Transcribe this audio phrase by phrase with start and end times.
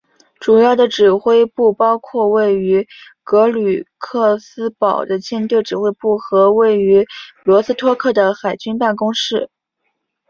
[0.39, 2.87] 主要的指挥部包括位于
[3.23, 7.05] 格吕克斯堡的舰队指挥部和位于
[7.43, 9.51] 罗斯托克的海军办公室。